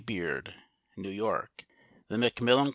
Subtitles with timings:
[0.05, 0.55] Beard.
[0.97, 1.63] New York.
[2.09, 2.69] The Macmillan Co.